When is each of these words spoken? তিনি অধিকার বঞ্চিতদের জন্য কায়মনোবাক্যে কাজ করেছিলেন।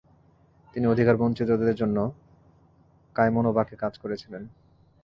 তিনি 0.73 0.85
অধিকার 0.87 1.15
বঞ্চিতদের 1.17 1.75
জন্য 1.75 1.97
কায়মনোবাক্যে 3.15 3.75
কাজ 3.75 3.93
করেছিলেন। 3.97 4.43